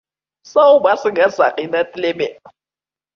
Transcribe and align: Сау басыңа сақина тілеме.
Сау 0.51 0.79
басыңа 0.85 1.27
сақина 1.35 1.83
тілеме. 1.91 2.31